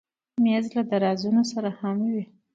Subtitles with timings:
[0.43, 2.23] مېز له درازونو سره هم وي.